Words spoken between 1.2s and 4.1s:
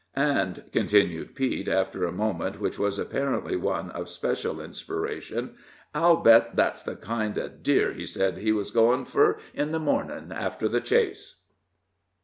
Pete, after a moment, which was apparently one of